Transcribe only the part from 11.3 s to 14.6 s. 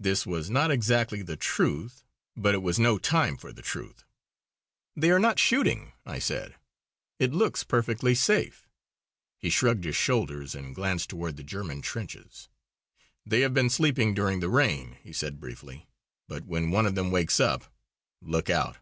the German trenches. "They have been sleeping during the